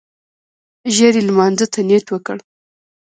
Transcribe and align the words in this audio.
ژر 0.95 1.13
يې 1.19 1.23
لمانځه 1.27 1.65
ته 1.73 1.79
نيت 1.87 2.05
وکړ. 2.09 2.37